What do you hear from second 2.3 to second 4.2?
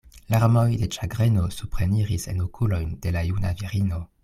en okulojn de la juna virino.